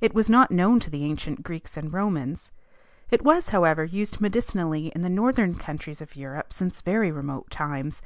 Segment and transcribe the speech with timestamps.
[0.00, 2.50] It was not known to the ancient Greeks and Romans.
[3.08, 8.02] It was, however, used medicinally in the northern countries of Europe since very remote times.